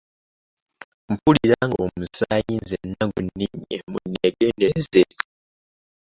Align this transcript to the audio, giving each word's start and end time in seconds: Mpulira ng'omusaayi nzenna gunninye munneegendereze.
Mpulira 1.13 1.57
ng'omusaayi 1.67 2.53
nzenna 2.61 3.03
gunninye 3.13 3.75
munneegendereze. 3.91 5.03